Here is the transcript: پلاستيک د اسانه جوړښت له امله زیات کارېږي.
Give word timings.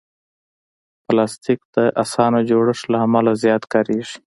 پلاستيک 1.05 1.59
د 1.75 1.77
اسانه 2.03 2.39
جوړښت 2.49 2.85
له 2.93 2.97
امله 3.05 3.31
زیات 3.43 3.63
کارېږي. 3.73 4.17